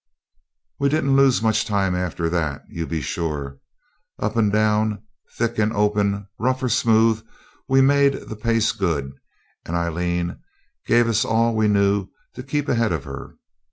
We 0.79 0.89
didn't 0.89 1.15
lose 1.15 1.43
much 1.43 1.63
time 1.63 1.93
after 1.93 2.27
that, 2.27 2.63
you 2.67 2.87
be 2.87 3.01
sure. 3.01 3.59
Up 4.17 4.35
and 4.35 4.51
down, 4.51 5.03
thick 5.37 5.59
and 5.59 5.71
open, 5.71 6.27
rough 6.39 6.63
or 6.63 6.69
smooth, 6.69 7.23
we 7.69 7.81
made 7.81 8.13
the 8.13 8.35
pace 8.35 8.71
good, 8.71 9.11
and 9.63 9.75
Aileen 9.75 10.39
gave 10.87 11.07
us 11.07 11.23
all 11.23 11.53
we 11.55 11.67
knew 11.67 12.07
to 12.33 12.41
keep 12.41 12.67
ahead 12.67 12.91
of 12.91 13.03
her. 13.03 13.35